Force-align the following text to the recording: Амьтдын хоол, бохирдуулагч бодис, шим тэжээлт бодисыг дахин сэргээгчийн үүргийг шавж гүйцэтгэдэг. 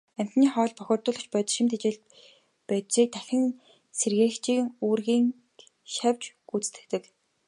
Амьтдын 0.19 0.47
хоол, 0.53 0.71
бохирдуулагч 0.77 1.27
бодис, 1.33 1.53
шим 1.55 1.67
тэжээлт 1.71 2.03
бодисыг 2.67 3.07
дахин 3.13 3.43
сэргээгчийн 3.99 4.63
үүргийг 4.87 5.25
шавж 5.93 6.21
гүйцэтгэдэг. 6.49 7.03